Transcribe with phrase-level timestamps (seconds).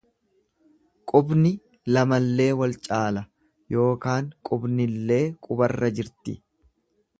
[1.11, 1.51] Qubni
[1.97, 3.23] lamallee wal caala
[3.77, 6.39] yookaan qubnillee qubarra jirti.